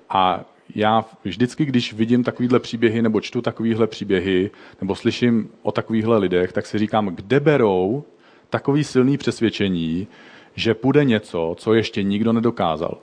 [0.10, 4.52] A já vždycky, když vidím takovýhle příběhy, nebo čtu takovýhle příběhy,
[4.82, 8.04] nebo slyším o takovýchhle lidech, tak si říkám, kde berou
[8.50, 10.08] takový silný přesvědčení,
[10.56, 12.98] že půjde něco, co ještě nikdo nedokázal.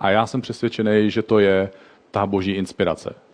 [0.00, 1.70] A já jsem přesvědčený, že to je
[2.10, 3.27] ta boží inspirace.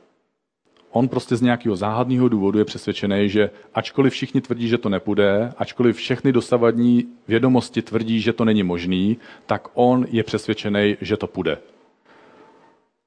[0.96, 5.52] On prostě z nějakého záhadného důvodu je přesvědčený, že ačkoliv všichni tvrdí, že to nepůjde,
[5.56, 11.26] ačkoliv všechny dosavadní vědomosti tvrdí, že to není možný, tak on je přesvědčený, že to
[11.26, 11.58] půjde.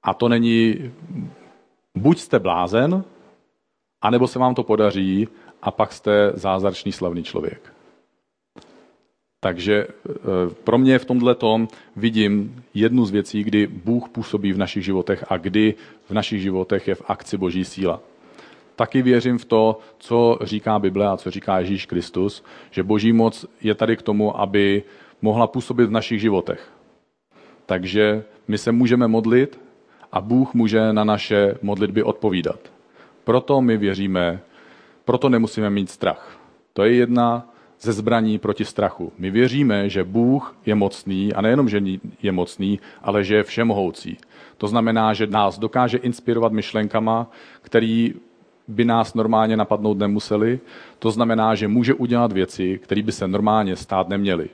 [0.04, 0.92] A to není,
[1.96, 3.04] buď jste blázen,
[4.02, 5.28] anebo se vám to podaří
[5.62, 7.77] a pak jste zázračný slavný člověk.
[9.40, 9.88] Takže e,
[10.64, 15.26] pro mě v tomhle tom vidím jednu z věcí, kdy Bůh působí v našich životech
[15.30, 15.76] a kdy
[16.10, 18.00] v našich životech je v akci Boží síla.
[18.76, 23.46] Taky věřím v to, co říká Bible a co říká Ježíš Kristus, že Boží moc
[23.62, 24.84] je tady k tomu, aby
[25.22, 26.72] mohla působit v našich životech.
[27.66, 29.60] Takže my se můžeme modlit
[30.12, 32.60] a Bůh může na naše modlitby odpovídat.
[33.24, 34.40] Proto my věříme,
[35.06, 36.40] proto nemusíme mít strach.
[36.74, 39.12] To je jedna ze zbraní proti strachu.
[39.18, 41.82] My věříme, že Bůh je mocný a nejenom, že
[42.22, 44.18] je mocný, ale že je všemohoucí.
[44.58, 48.14] To znamená, že nás dokáže inspirovat myšlenkama, který
[48.68, 50.60] by nás normálně napadnout nemuseli.
[51.00, 54.50] To znamená, že může udělat věci, které by se normálně stát neměly.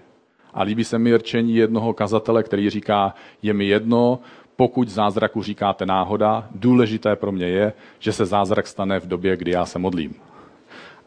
[0.54, 4.20] A líbí se mi rčení jednoho kazatele, který říká, je mi jedno,
[4.56, 9.52] pokud zázraku říkáte náhoda, důležité pro mě je, že se zázrak stane v době, kdy
[9.52, 10.16] já se modlím.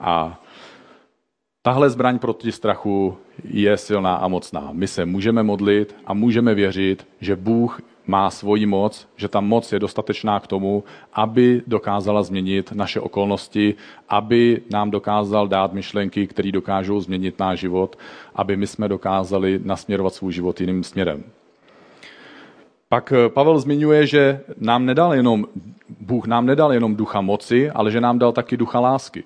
[0.01, 0.43] A
[1.67, 4.69] tahle zbraň proti strachu je silná a mocná.
[4.73, 9.73] My se můžeme modlit a můžeme věřit, že Bůh má svoji moc, že ta moc
[9.73, 13.75] je dostatečná k tomu, aby dokázala změnit naše okolnosti,
[14.09, 17.99] aby nám dokázal dát myšlenky, které dokážou změnit náš život,
[18.35, 21.25] aby my jsme dokázali nasměrovat svůj život jiným směrem.
[22.89, 25.47] Pak eh, Pavel zmiňuje, že nám nedal jenom,
[26.01, 29.25] Bůh nám nedal jenom ducha moci, ale že nám dal taky ducha lásky.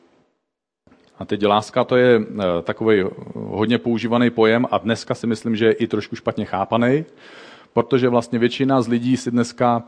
[1.21, 3.05] A teď láska to je eh, takový
[3.35, 7.05] hodně používaný pojem a dneska si myslím, že je i trošku špatně chápaný,
[7.73, 9.83] protože vlastně většina z lidí si dneska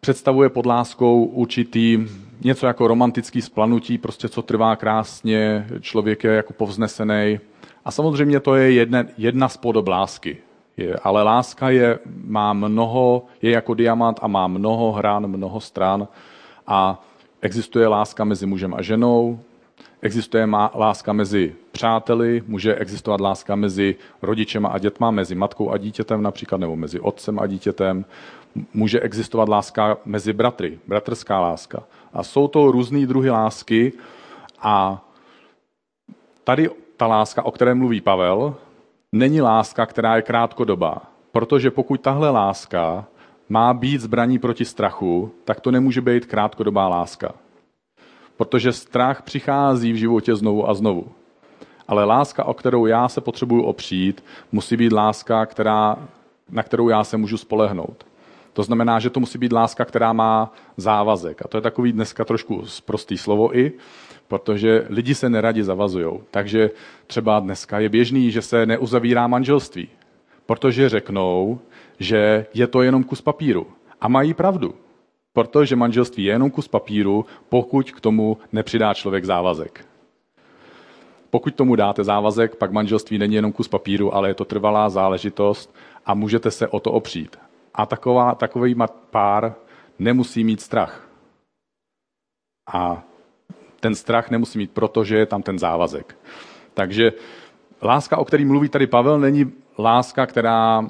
[0.00, 2.06] představuje pod láskou určitý
[2.44, 7.40] něco jako romantický splanutí, prostě co trvá krásně, člověk je jako povznesený.
[7.84, 10.36] A samozřejmě to je jedna, jedna z podob lásky.
[10.76, 16.08] Je, ale láska je, má mnoho, je jako diamant a má mnoho hran, mnoho stran
[16.66, 17.04] a
[17.42, 19.38] existuje láska mezi mužem a ženou,
[20.02, 25.78] existuje má, láska mezi přáteli, může existovat láska mezi rodičema a dětma, mezi matkou a
[25.78, 28.04] dítětem například, nebo mezi otcem a dítětem.
[28.74, 31.82] Může existovat láska mezi bratry, bratrská láska.
[32.12, 33.92] A jsou to různé druhy lásky
[34.60, 35.04] a
[36.44, 38.54] tady ta láska, o které mluví Pavel,
[39.12, 40.98] není láska, která je krátkodobá.
[41.32, 43.04] Protože pokud tahle láska
[43.48, 47.34] má být zbraní proti strachu, tak to nemůže být krátkodobá láska.
[48.36, 51.06] Protože strach přichází v životě znovu a znovu.
[51.88, 55.96] Ale láska, o kterou já se potřebuju opřít, musí být láska, která,
[56.50, 58.06] na kterou já se můžu spolehnout.
[58.52, 61.42] To znamená, že to musí být láska, která má závazek.
[61.44, 63.72] A to je takový dneska trošku prostý slovo i,
[64.28, 66.20] protože lidi se neradi zavazují.
[66.30, 66.70] Takže
[67.06, 69.88] třeba dneska je běžný, že se neuzavírá manželství,
[70.46, 71.58] protože řeknou,
[71.98, 73.66] že je to jenom kus papíru.
[74.00, 74.74] A mají pravdu,
[75.32, 79.86] protože manželství je jenom kus papíru, pokud k tomu nepřidá člověk závazek.
[81.30, 85.74] Pokud tomu dáte závazek, pak manželství není jenom kus papíru, ale je to trvalá záležitost
[86.06, 87.36] a můžete se o to opřít.
[87.74, 88.76] A taková, takový
[89.10, 89.54] pár
[89.98, 91.08] nemusí mít strach.
[92.72, 93.02] A
[93.80, 96.18] ten strach nemusí mít, protože je tam ten závazek.
[96.74, 97.12] Takže
[97.82, 100.86] láska, o který mluví tady Pavel, není láska, která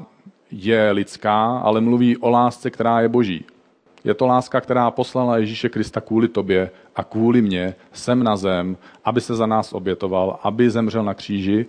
[0.51, 3.45] je lidská, ale mluví o lásce, která je boží.
[4.05, 8.77] Je to láska, která poslala Ježíše Krista kvůli tobě a kvůli mně sem na zem,
[9.05, 11.67] aby se za nás obětoval, aby zemřel na kříži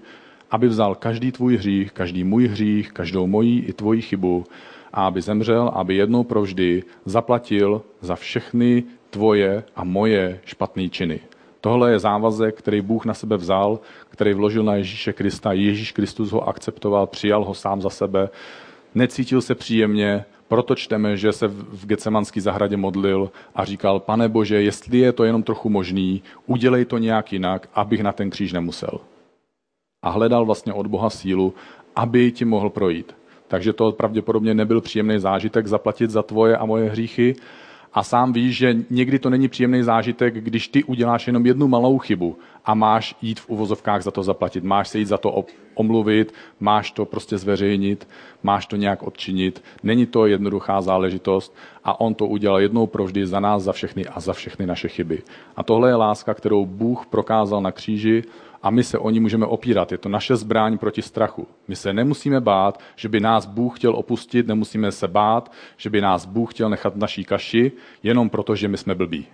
[0.54, 4.46] aby vzal každý tvůj hřích, každý můj hřích, každou moji i tvoji chybu
[4.94, 11.20] a aby zemřel, aby jednou provždy zaplatil za všechny tvoje a moje špatné činy.
[11.62, 15.54] Tohle je závazek, který Bůh na sebe vzal, který vložil na Ježíše Krista.
[15.54, 18.30] Ježíš Kristus ho akceptoval, přijal ho sám za sebe,
[18.96, 24.62] necítil se příjemně, proto čteme, že se v Gecemanské zahradě modlil a říkal, pane Bože,
[24.62, 29.00] jestli je to jenom trochu možný, udělej to nějak jinak, abych na ten kříž nemusel.
[30.04, 31.54] A hledal vlastně od Boha sílu,
[31.96, 33.16] aby ti mohl projít.
[33.48, 37.36] Takže to pravděpodobně nebyl příjemný zážitek zaplatit za tvoje a moje hříchy,
[37.94, 41.98] a sám víš, že někdy to není příjemný zážitek, když ty uděláš jenom jednu malou
[41.98, 45.46] chybu a máš jít v uvozovkách za to zaplatit, máš se jít za to
[45.76, 48.08] omluvit, máš to prostě zveřejnit,
[48.44, 49.64] máš to nějak odčinit.
[49.84, 54.20] Není to jednoduchá záležitost a on to udělal jednou provždy za nás, za všechny a
[54.20, 55.22] za všechny naše chyby.
[55.56, 58.24] A tohle je láska, kterou Bůh prokázal na kříži
[58.64, 59.92] a my se o ní můžeme opírat.
[59.92, 61.48] Je to naše zbraň proti strachu.
[61.68, 66.02] My se nemusíme bát, že by nás Bůh chtěl opustit, nemusíme se bát, že by
[66.02, 67.72] nás Bůh chtěl nechat v naší kaši,
[68.04, 69.28] jenom proto, že my jsme blbí.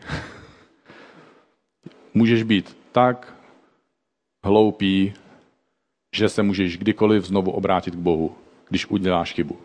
[2.13, 3.33] Můžeš být tak
[4.45, 5.13] hloupý,
[6.15, 8.35] že se můžeš kdykoliv znovu obrátit k Bohu,
[8.69, 9.57] když uděláš chybu.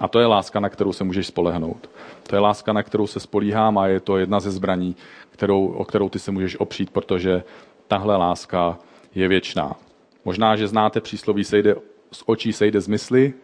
[0.00, 1.90] A to je láska, na kterou se můžeš spolehnout.
[2.26, 4.96] To je láska, na kterou se spolíhám a je to jedna ze zbraní,
[5.30, 7.44] kterou, o kterou ty se můžeš opřít, protože
[7.88, 8.78] tahle láska
[9.14, 9.76] je věčná.
[10.24, 11.74] Možná, že znáte přísloví sejde
[12.12, 13.34] z očí sejde z mysli,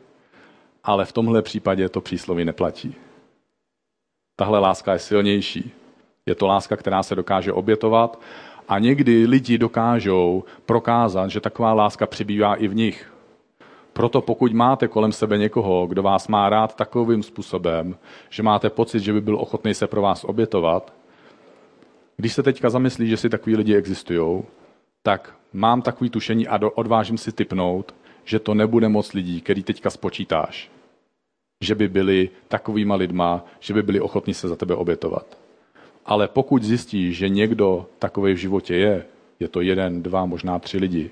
[0.85, 2.95] ale v tomhle případě to přísloví neplatí.
[4.37, 5.73] Tahle láska je silnější.
[6.27, 8.21] Je to láska, která se dokáže obětovat
[8.69, 13.13] a někdy lidi dokážou prokázat, že taková láska přibývá i v nich.
[13.93, 17.97] Proto pokud máte kolem sebe někoho, kdo vás má rád takovým způsobem,
[18.31, 20.93] že máte pocit, že by byl ochotný se pro vás obětovat,
[22.17, 24.43] když se teďka zamyslí, že si takový lidi existují,
[25.03, 29.91] tak mám takový tušení a odvážím si typnout, že to nebude moc lidí, který teďka
[29.91, 30.71] spočítáš.
[31.65, 35.38] Že by byli takovýma lidma, že by byli ochotní se za tebe obětovat.
[36.09, 39.05] Ale pokud zjistíš, že někdo takový v životě je,
[39.41, 41.11] je to jeden, dva, možná tři lidi.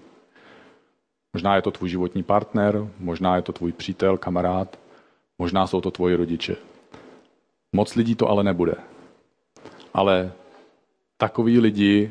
[1.33, 4.79] Možná je to tvůj životní partner, možná je to tvůj přítel, kamarád,
[5.39, 6.57] možná jsou to tvoji rodiče.
[7.73, 8.75] Moc lidí to ale nebude.
[9.95, 10.33] Ale
[11.17, 12.11] takový lidi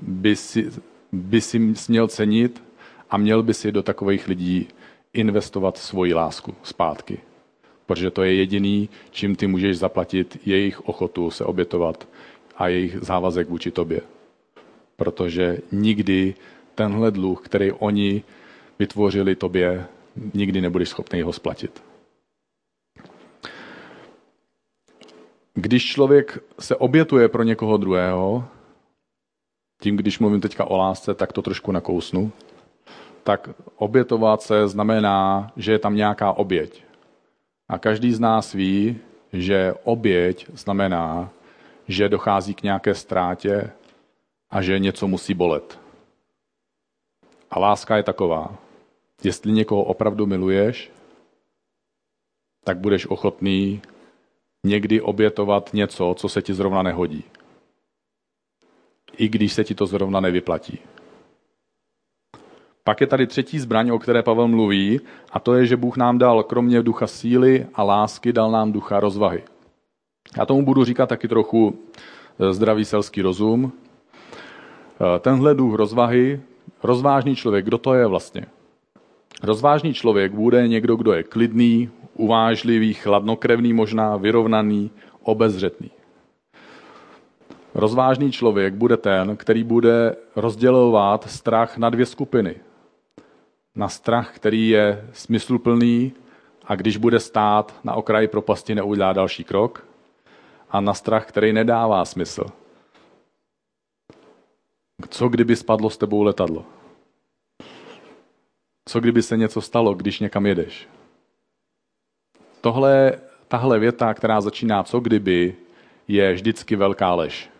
[0.00, 0.70] by si,
[1.12, 2.64] by si měl cenit
[3.10, 4.68] a měl by si do takových lidí
[5.12, 7.31] investovat svoji lásku zpátky.
[7.86, 12.08] Protože to je jediný, čím ty můžeš zaplatit jejich ochotu se obětovat
[12.56, 14.00] a jejich závazek vůči tobě.
[14.96, 16.34] Protože nikdy
[16.74, 18.22] tenhle dluh, který oni
[18.78, 19.86] vytvořili tobě,
[20.34, 21.82] nikdy nebudeš schopný ho splatit.
[25.54, 28.44] Když člověk se obětuje pro někoho druhého,
[29.82, 32.32] tím, když mluvím teďka o lásce, tak to trošku nakousnu,
[33.22, 36.84] tak obětovat se znamená, že je tam nějaká oběť.
[37.72, 39.00] A každý z nás ví,
[39.32, 41.30] že oběť znamená,
[41.88, 43.70] že dochází k nějaké ztrátě
[44.50, 45.80] a že něco musí bolet.
[47.50, 48.58] A láska je taková.
[49.24, 50.90] Jestli někoho opravdu miluješ,
[52.64, 53.82] tak budeš ochotný
[54.64, 57.24] někdy obětovat něco, co se ti zrovna nehodí.
[59.16, 60.78] I když se ti to zrovna nevyplatí.
[62.84, 65.00] Pak je tady třetí zbraň, o které Pavel mluví,
[65.32, 69.00] a to je, že Bůh nám dal kromě ducha síly a lásky, dal nám ducha
[69.00, 69.42] rozvahy.
[70.38, 71.78] Já tomu budu říkat taky trochu
[72.38, 73.72] eh, zdravý selský rozum.
[73.72, 76.40] Eh, tenhle duch rozvahy,
[76.82, 78.46] rozvážný člověk, kdo to je vlastně?
[79.42, 84.90] Rozvážný člověk bude někdo, kdo je klidný, uvážlivý, chladnokrevný možná, vyrovnaný,
[85.22, 85.90] obezřetný.
[87.74, 92.54] Rozvážný člověk bude ten, který bude rozdělovat strach na dvě skupiny.
[93.74, 96.12] Na strach, který je smysluplný
[96.64, 99.86] a když bude stát na okraji propasti, neudělá další krok.
[100.70, 102.44] A na strach, který nedává smysl.
[105.08, 106.64] Co kdyby spadlo s tebou letadlo?
[108.88, 110.88] Co kdyby se něco stalo, když někam jedeš?
[112.60, 113.12] Tohle,
[113.48, 115.56] tahle věta, která začíná co kdyby,
[116.08, 117.50] je vždycky velká lež.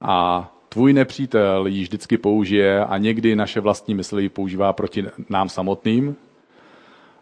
[0.00, 5.48] A tvůj nepřítel ji vždycky použije a někdy naše vlastní mysl ji používá proti nám
[5.48, 6.16] samotným.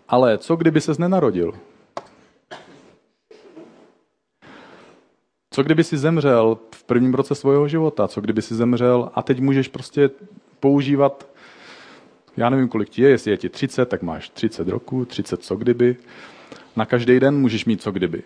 [0.08, 1.52] Ale co kdyby ses nenarodil?
[5.50, 8.08] Co kdyby si zemřel v prvním roce svého života?
[8.08, 10.10] Co kdyby si zemřel a teď můžeš prostě
[10.60, 11.28] používat
[12.36, 15.56] já nevím, kolik ti je, jestli je ti 30, tak máš 30 roků, 30 co
[15.56, 15.96] kdyby.
[16.76, 18.22] Na každý den můžeš mít co kdyby.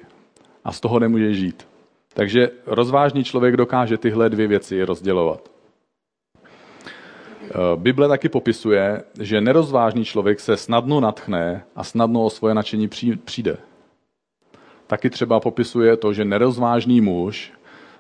[0.65, 1.76] A z toho nemůžeš žít.
[2.17, 5.51] Takže rozvážný člověk dokáže tyhle dvě věci rozdělovat.
[7.77, 12.89] Bible taky popisuje, že nerozvážný člověk se snadno natchne a snadno o svoje nadšení
[13.25, 13.57] přijde.
[14.87, 17.53] Taky třeba popisuje to, že nerozvážný muž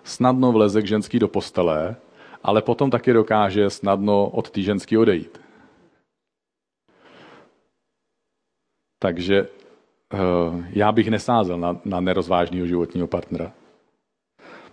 [0.04, 1.96] snadno vleze k ženský do postele,
[2.42, 5.40] ale potom taky dokáže snadno od té ženský odejít.
[8.98, 13.52] Takže uh, já bych nesázel na, na nerozvážného životního partnera.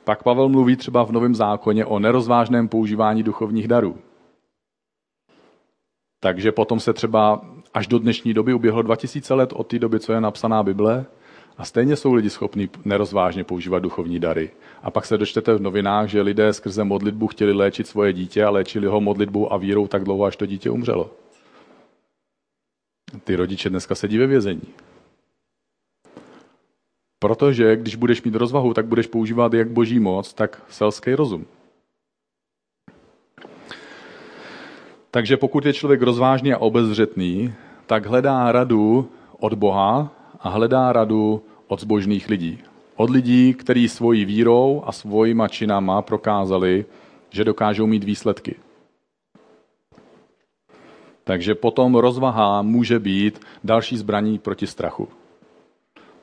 [0.03, 3.97] Pak Pavel mluví třeba v Novém zákoně o nerozvážném používání duchovních darů.
[6.19, 10.13] Takže potom se třeba až do dnešní doby uběhlo 2000 let od té doby, co
[10.13, 11.05] je napsaná Bible,
[11.57, 14.51] a stejně jsou lidi schopní nerozvážně používat duchovní dary.
[14.83, 18.49] A pak se dočtete v novinách, že lidé skrze modlitbu chtěli léčit svoje dítě a
[18.49, 21.11] léčili ho modlitbou a vírou tak dlouho, až to dítě umřelo.
[23.23, 24.61] Ty rodiče dneska sedí ve vězení.
[27.23, 31.45] Protože když budeš mít rozvahu, tak budeš používat jak boží moc, tak selský rozum.
[35.11, 37.53] Takže pokud je člověk rozvážný a obezřetný,
[37.85, 39.09] tak hledá radu
[39.39, 42.59] od Boha a hledá radu od zbožných lidí.
[42.95, 46.85] Od lidí, kteří svojí vírou a svojima činama prokázali,
[47.29, 48.55] že dokážou mít výsledky.
[51.23, 55.22] Takže potom rozvaha může být další zbraní proti strachu.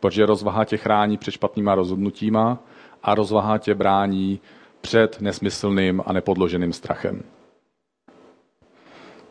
[0.01, 2.59] Protože rozvaha tě chrání před špatnýma rozhodnutíma
[3.03, 4.41] a rozvaha tě brání
[4.81, 7.23] před nesmyslným a nepodloženým strachem.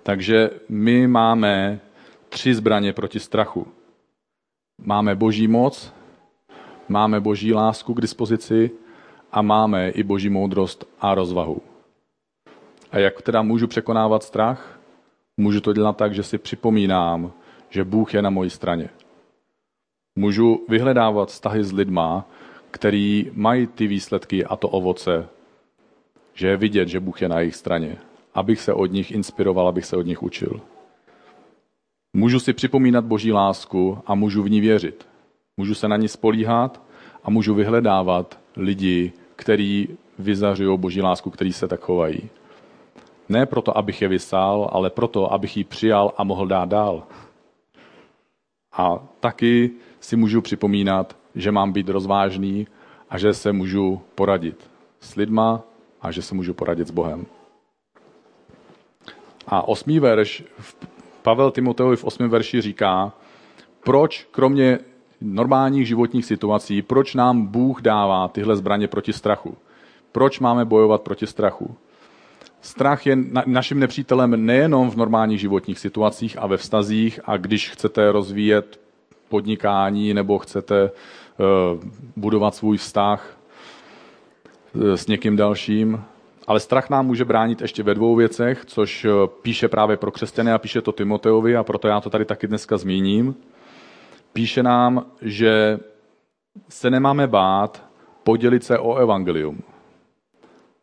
[0.03, 1.79] Takže my máme
[2.29, 3.67] tři zbraně proti strachu.
[4.85, 5.93] Máme boží moc,
[6.89, 8.71] máme boží lásku k dispozici
[9.31, 11.61] a máme i boží moudrost a rozvahu.
[12.91, 14.79] A jak teda můžu překonávat strach?
[15.37, 17.31] Můžu to dělat tak, že si připomínám,
[17.69, 18.89] že Bůh je na mojí straně.
[20.19, 22.25] Můžu vyhledávat vztahy s lidma,
[22.71, 25.27] který mají ty výsledky a to ovoce,
[26.33, 27.97] že je vidět, že Bůh je na jejich straně.
[28.33, 30.61] Abych se od nich inspiroval, abych se od nich učil.
[32.13, 35.07] Můžu si připomínat Boží lásku a můžu v ní věřit.
[35.57, 36.81] Můžu se na ní spolíhat
[37.23, 42.29] a můžu vyhledávat lidi, kteří vyzařují Boží lásku, který se tak chovají.
[43.29, 47.03] Ne proto, abych je vysál, ale proto, abych ji přijal a mohl dát dál.
[48.73, 52.67] A taky si můžu připomínat, že mám být rozvážný
[53.09, 55.61] a že se můžu poradit s lidma
[56.01, 57.25] a že se můžu poradit s Bohem.
[59.47, 60.43] A osmý verš,
[61.21, 63.13] Pavel Timoteovi v osmém verši říká,
[63.83, 64.79] proč kromě
[65.21, 69.57] normálních životních situací, proč nám Bůh dává tyhle zbraně proti strachu?
[70.11, 71.75] Proč máme bojovat proti strachu?
[72.61, 77.69] Strach je na, naším nepřítelem nejenom v normálních životních situacích a ve vztazích a když
[77.69, 78.79] chcete rozvíjet
[79.29, 81.83] podnikání nebo chcete uh,
[82.15, 83.37] budovat svůj vztah
[84.73, 86.03] uh, s někým dalším,
[86.47, 89.11] ale strach nám může bránit ještě ve dvou věcech, což uh,
[89.41, 92.77] píše právě pro křesťany a píše to Timoteovi a proto já to tady taky dneska
[92.77, 93.35] zmíním.
[94.33, 95.79] Píše nám, že
[96.69, 97.89] se nemáme bát
[98.23, 99.59] podělit se o evangelium.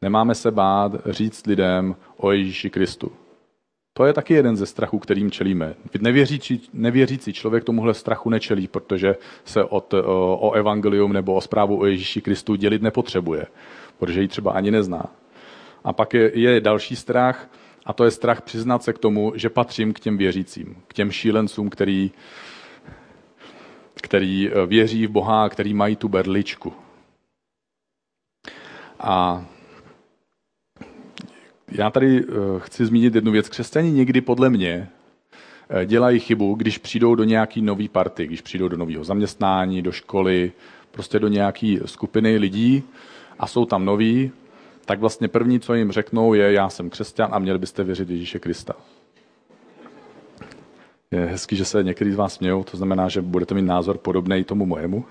[0.02, 3.12] Nemáme se bát říct lidem o Ježíši Kristu.
[3.96, 5.74] To je taky jeden ze strachů, kterým čelíme.
[6.00, 11.80] Nevěřící, nevěřící člověk tomuhle strachu nečelí, protože se od, o, o evangelium nebo o zprávu
[11.80, 13.46] o Ježíši Kristu dělit nepotřebuje,
[13.98, 15.06] protože ji třeba ani nezná.
[15.84, 17.48] A pak je, je další strach,
[17.86, 21.10] a to je strach přiznat se k tomu, že patřím k těm věřícím, k těm
[21.10, 22.12] šílencům, který,
[24.02, 26.72] který věří v Boha, který mají tu berličku.
[29.00, 29.44] A
[31.72, 33.48] já tady eh, chci zmínit jednu věc.
[33.48, 34.88] Křesťani někdy podle mě
[35.70, 39.92] eh, dělají chybu, když přijdou do nějaký nový party, když přijdou do nového zaměstnání, do
[39.92, 40.52] školy,
[40.90, 42.82] prostě do nějaké skupiny lidí
[43.38, 44.30] a jsou tam noví,
[44.84, 48.38] tak vlastně první, co jim řeknou, je já jsem křesťan a měli byste věřit Ježíše
[48.38, 48.74] Krista.
[51.10, 54.44] Je hezký, že se některý z vás smějou, to znamená, že budete mít názor podobný
[54.44, 55.04] tomu mojemu.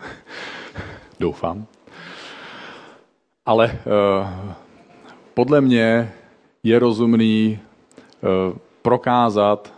[1.20, 1.66] Doufám.
[3.46, 4.52] Ale uh,
[5.34, 6.12] podle mě
[6.66, 9.74] je rozumný uh, prokázat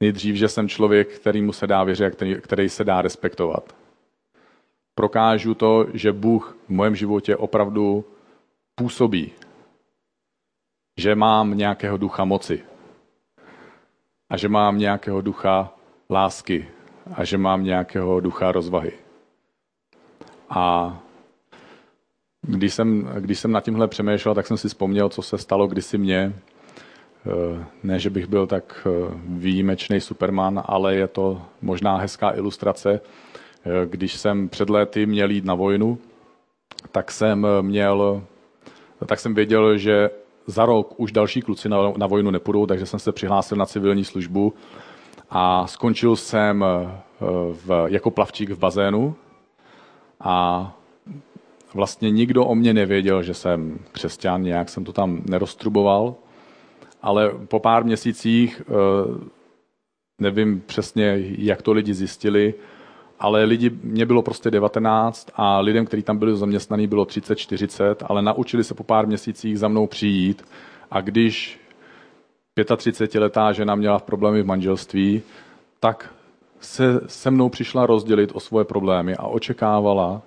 [0.00, 3.72] nejdřív, že jsem člověk, který mu se dá věřit a který, který se dá respektovat.
[4.94, 8.04] Prokážu to, že Bůh v mém životě opravdu
[8.74, 9.32] působí.
[10.96, 12.62] Že mám nějakého ducha moci.
[14.30, 15.72] A že mám nějakého ducha
[16.10, 16.68] lásky.
[17.14, 18.92] A že mám nějakého ducha rozvahy.
[20.50, 20.98] A
[22.46, 25.98] když jsem, když jsem nad tímhle přemýšlel, tak jsem si vzpomněl, co se stalo kdysi
[25.98, 26.32] mně.
[27.26, 33.00] Eh, ne, že bych byl tak eh, výjimečný superman, ale je to možná hezká ilustrace.
[33.00, 35.98] Eh, když jsem před léty měl jít na vojnu,
[36.92, 38.22] tak jsem měl,
[39.06, 40.10] tak jsem věděl, že
[40.46, 44.04] za rok už další kluci na, na vojnu nepůjdou, takže jsem se přihlásil na civilní
[44.04, 44.54] službu
[45.30, 46.64] a skončil jsem
[47.52, 49.14] v, jako plavčík v bazénu
[50.20, 50.76] a
[51.76, 56.14] vlastně nikdo o mě nevěděl, že jsem křesťan, nějak jsem to tam neroztruboval,
[57.02, 58.62] ale po pár měsících,
[60.20, 62.54] nevím přesně, jak to lidi zjistili,
[63.20, 68.02] ale lidi, mě bylo prostě 19 a lidem, kteří tam byli zaměstnaní, bylo 30, 40,
[68.06, 70.44] ale naučili se po pár měsících za mnou přijít
[70.90, 71.60] a když
[72.56, 75.22] 35-letá žena měla problémy v manželství,
[75.80, 76.14] tak
[76.60, 80.22] se se mnou přišla rozdělit o svoje problémy a očekávala,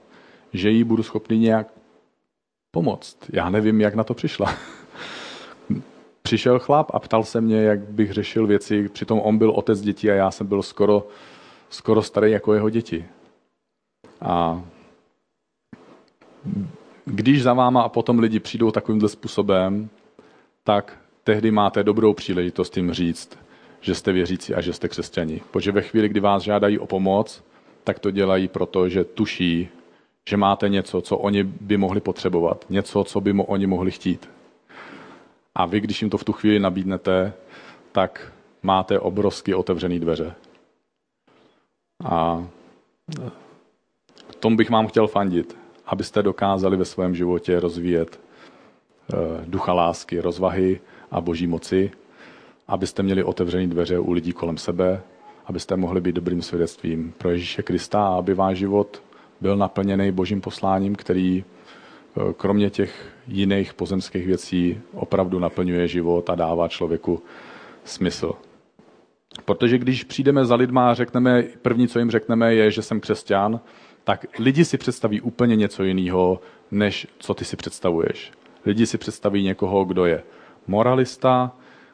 [0.53, 1.67] že jí budu schopný nějak
[2.71, 3.17] pomoct.
[3.33, 4.55] Já nevím, jak na to přišla.
[6.21, 10.11] Přišel chlap a ptal se mě, jak bych řešil věci, přitom on byl otec dětí
[10.11, 11.07] a já jsem byl skoro
[11.69, 13.05] skoro starý jako jeho děti.
[14.21, 14.63] A
[17.05, 19.89] když za váma a potom lidi přijdou takovýmhle způsobem,
[20.63, 23.37] tak tehdy máte dobrou příležitost jim říct,
[23.81, 25.41] že jste věřící a že jste křesťani.
[25.51, 27.43] Protože ve chvíli, kdy vás žádají o pomoc,
[27.83, 29.69] tak to dělají proto, že tuší,
[30.29, 34.29] že máte něco, co oni by mohli potřebovat, něco, co by mo- oni mohli chtít.
[35.55, 37.33] A vy, když jim to v tu chvíli nabídnete,
[37.91, 40.33] tak máte obrovsky otevřený dveře.
[42.03, 42.47] A
[44.39, 50.79] tom bych vám chtěl fandit, abyste dokázali ve svém životě rozvíjet eh, ducha lásky, rozvahy
[51.11, 51.91] a boží moci,
[52.67, 55.01] abyste měli otevřené dveře u lidí kolem sebe,
[55.45, 59.01] abyste mohli být dobrým svědectvím pro Ježíše Krista a aby váš život
[59.41, 66.35] byl naplněný božím posláním, který eh, kromě těch jiných pozemských věcí opravdu naplňuje život a
[66.35, 67.23] dává člověku
[67.83, 68.33] smysl.
[69.45, 73.59] Protože když přijdeme za lidma a řekneme, první, co jim řekneme, je, že jsem křesťan,
[74.03, 78.31] tak lidi si představí úplně něco jiného, než co ty si představuješ.
[78.65, 80.23] Lidi si představí někoho, kdo je
[80.67, 81.51] moralista,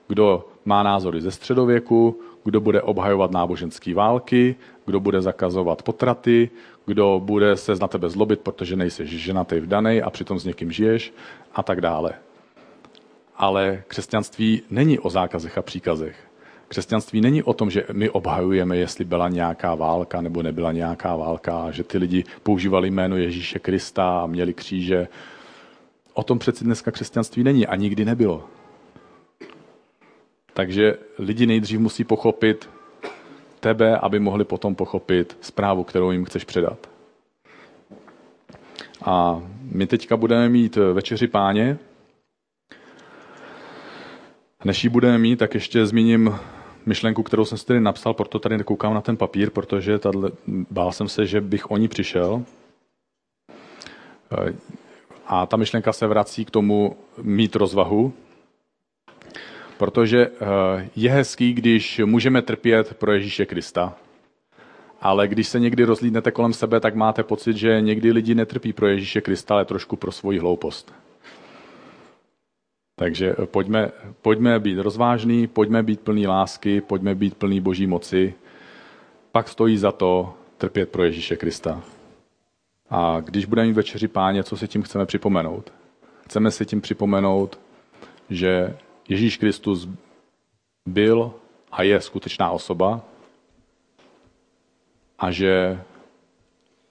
[0.08, 6.50] kdo má názory ze středověku, kdo bude obhajovat náboženské války, kdo bude zakazovat potraty,
[6.86, 11.14] kdo bude se na tebe zlobit, protože nejsi ženatý vdanej a přitom s někým žiješ
[11.56, 12.14] a tak dále.
[13.36, 16.16] Ale křesťanství není o zákazech a příkazech.
[16.68, 21.72] Křesťanství není o tom, že my obhajujeme, jestli byla nějaká válka nebo nebyla nějaká válka,
[21.72, 25.08] že ty lidi používali jméno Ježíše Krista a měli kříže.
[26.14, 28.44] O tom přeci dneska křesťanství není a nikdy nebylo.
[30.54, 32.70] Takže lidi nejdřív musí pochopit
[33.66, 36.90] tebe, aby mohli potom pochopit zprávu, kterou jim chceš předat.
[39.06, 39.42] A
[39.72, 41.78] my teďka budeme mít večeři páně.
[44.66, 46.36] Než ji budeme mít, tak ještě zmíním
[46.86, 50.92] myšlenku, kterou jsem si tady napsal, proto tady nekoukám na ten papír, protože tady, bál
[50.92, 52.44] jsem se, že bych o ní přišel.
[55.26, 58.14] A ta myšlenka se vrací k tomu mít rozvahu,
[59.78, 63.94] protože eh, je hezký, když můžeme trpět pro Ježíše Krista,
[65.02, 68.88] ale když se někdy rozlídnete kolem sebe, tak máte pocit, že někdy lidi netrpí pro
[68.88, 70.94] Ježíše Krista, ale trošku pro svoji hloupost.
[72.96, 78.34] Takže pojďme, pojďme být rozvážní, pojďme být plný lásky, pojďme být plný boží moci.
[79.32, 81.82] Pak stojí za to trpět pro Ježíše Krista.
[82.90, 85.74] A když budeme mít večeři páně, co si tím chceme připomenout?
[86.26, 87.60] Chceme si tím připomenout,
[88.30, 88.76] že
[89.10, 89.90] Ježíš Kristus
[90.86, 91.34] byl
[91.72, 93.02] a je skutečná osoba
[95.20, 95.82] a že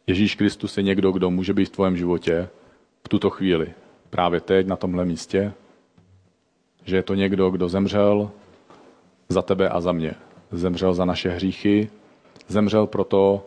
[0.07, 2.49] Ježíš Kristus je někdo, kdo může být v tvém životě
[3.05, 3.75] v tuto chvíli,
[4.11, 5.53] právě teď na tomhle místě,
[6.85, 8.31] že je to někdo, kdo zemřel
[9.29, 10.15] za tebe a za mě.
[10.51, 11.91] Zemřel za naše hříchy,
[12.49, 13.47] zemřel proto,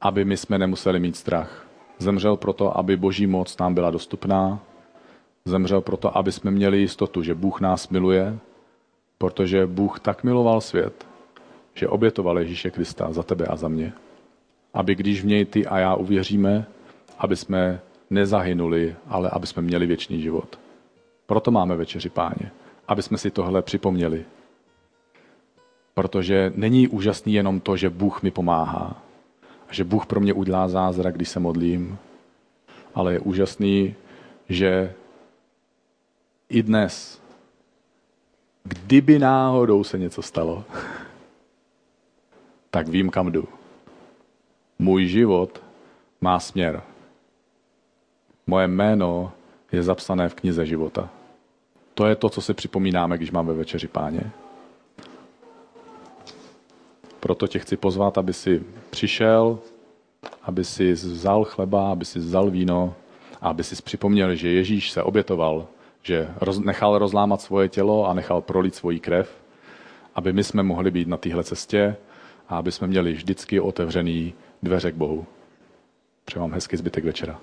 [0.00, 1.66] aby my jsme nemuseli mít strach.
[1.98, 4.60] Zemřel proto, aby boží moc nám byla dostupná.
[5.46, 8.38] Zemřel proto, aby jsme měli jistotu, že Bůh nás miluje,
[9.18, 11.06] protože Bůh tak miloval svět,
[11.74, 13.92] že obětoval Ježíše Krista za tebe a za mě.
[14.74, 16.66] Aby když v něj ty a já uvěříme,
[17.18, 17.80] aby jsme
[18.10, 20.58] nezahynuli, ale aby jsme měli věčný život.
[21.26, 22.50] Proto máme večeři páně
[22.88, 24.24] aby jsme si tohle připomněli.
[25.94, 29.02] Protože není úžasný jenom to, že Bůh mi pomáhá,
[29.70, 31.98] že Bůh pro mě udělá zázrak, když se modlím,
[32.94, 33.94] ale je úžasný,
[34.48, 34.94] že
[36.48, 37.20] i dnes,
[38.64, 40.64] kdyby náhodou se něco stalo,
[42.70, 43.48] tak vím, kam jdu.
[44.78, 45.62] Můj život
[46.20, 46.82] má směr.
[48.46, 49.32] Moje jméno
[49.72, 51.10] je zapsané v knize života.
[51.94, 54.30] To je to, co si připomínáme, když máme večeři páně.
[57.20, 59.58] Proto tě chci pozvat, aby si přišel,
[60.42, 62.94] aby si vzal chleba, aby si vzal víno
[63.40, 65.66] a aby si připomněl, že Ježíš se obětoval,
[66.06, 69.42] že roz, nechal rozlámat svoje tělo a nechal prolit svoji krev,
[70.14, 71.96] aby my jsme mohli být na téhle cestě
[72.48, 75.26] a aby jsme měli vždycky otevřený dveře k Bohu.
[76.24, 77.40] Přeji vám hezký zbytek večera.